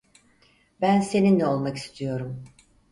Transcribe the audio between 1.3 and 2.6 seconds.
olmak istiyorum.